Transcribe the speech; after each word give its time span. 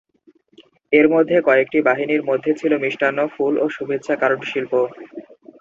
এর 0.93 1.07
মধ্যে 1.13 1.37
কয়েকটি 1.47 1.77
বাহিনীর 1.87 2.23
মধ্যে 2.29 2.51
ছিল 2.53 2.71
মিষ্টান্ন, 2.83 3.19
ফুল 3.33 3.53
এবং 3.57 3.69
শুভেচ্ছা 3.69 4.13
কার্ড 4.21 4.39
শিল্প। 4.51 4.73